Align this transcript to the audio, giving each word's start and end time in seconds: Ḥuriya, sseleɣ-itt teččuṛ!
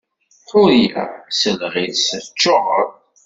Ḥuriya, 0.49 1.03
sseleɣ-itt 1.31 2.05
teččuṛ! 2.11 2.75